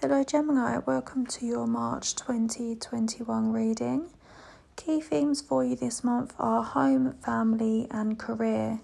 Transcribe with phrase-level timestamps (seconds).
[0.00, 0.78] Hello, Gemini.
[0.86, 4.10] Welcome to your March 2021 reading.
[4.76, 8.78] Key themes for you this month are home, family, and career.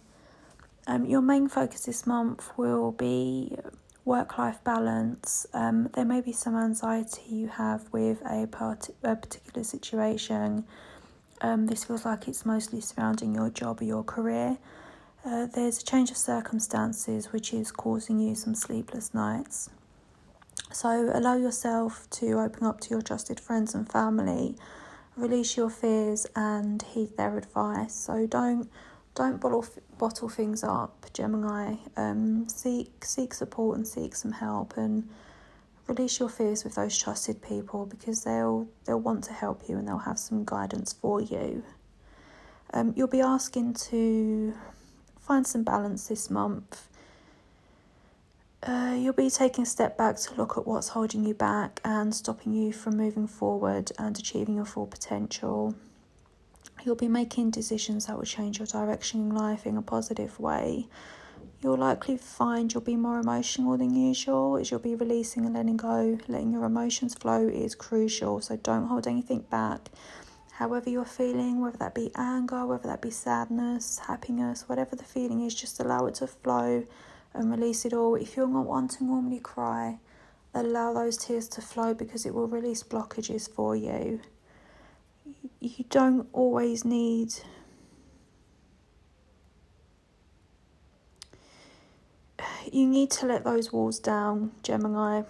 [0.89, 3.57] Um, your main focus this month will be
[4.05, 5.47] work life balance.
[5.55, 10.65] Um, there may be some anxiety you have with a, part- a particular situation.
[11.41, 14.59] Um, this feels like it's mostly surrounding your job or your career.
[15.25, 19.71] Uh, there's a change of circumstances which is causing you some sleepless nights.
[20.75, 24.57] So allow yourself to open up to your trusted friends and family,
[25.17, 27.95] release your fears and heed their advice.
[27.95, 28.69] So don't
[29.15, 29.65] don't bottle
[29.99, 31.77] bottle things up, Gemini.
[31.97, 35.09] Um, seek seek support and seek some help and
[35.87, 39.87] release your fears with those trusted people because they'll they'll want to help you and
[39.87, 41.63] they'll have some guidance for you.
[42.73, 44.55] Um, you'll be asking to
[45.21, 46.89] find some balance this month
[48.67, 52.15] uh, you'll be taking a step back to look at what's holding you back and
[52.15, 55.75] stopping you from moving forward and achieving your full potential.
[56.83, 60.89] You'll be making decisions that will change your direction in life in a positive way.
[61.63, 65.77] You'll likely find you'll be more emotional than usual as you'll be releasing and letting
[65.77, 66.19] go.
[66.27, 69.91] Letting your emotions flow is crucial, so don't hold anything back.
[70.53, 75.43] However, you're feeling, whether that be anger, whether that be sadness, happiness, whatever the feeling
[75.43, 76.85] is, just allow it to flow
[77.35, 78.15] and release it all.
[78.15, 79.99] If you're not one to normally cry,
[80.55, 84.21] allow those tears to flow because it will release blockages for you.
[85.61, 87.35] You don't always need
[92.73, 95.23] you need to let those walls down, Gemini.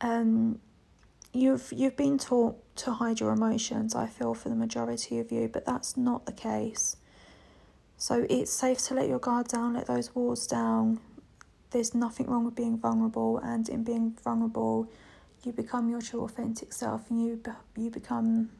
[0.00, 0.60] Um,
[1.32, 3.94] you've you've been taught to hide your emotions.
[3.94, 6.96] I feel for the majority of you, but that's not the case.
[8.04, 11.00] So it's safe to let your guard down, let those walls down.
[11.70, 14.90] There's nothing wrong with being vulnerable, and in being vulnerable,
[15.42, 17.40] you become your true authentic self, and you
[17.74, 18.50] you become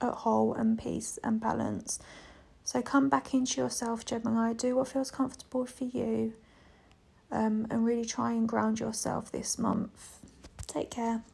[0.00, 1.98] at whole and peace and balance.
[2.62, 4.52] So come back into yourself, Gemini.
[4.52, 6.32] Do what feels comfortable for you,
[7.32, 10.20] um, and really try and ground yourself this month.
[10.68, 11.24] Take care.